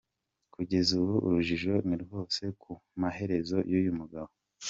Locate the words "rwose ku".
2.03-2.71